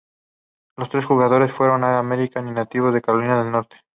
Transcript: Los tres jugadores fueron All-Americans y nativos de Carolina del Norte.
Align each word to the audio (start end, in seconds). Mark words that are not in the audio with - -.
Los 0.79 0.89
tres 0.89 1.05
jugadores 1.05 1.51
fueron 1.51 1.83
All-Americans 1.83 2.49
y 2.49 2.51
nativos 2.51 2.91
de 2.91 3.03
Carolina 3.03 3.43
del 3.43 3.51
Norte. 3.51 3.77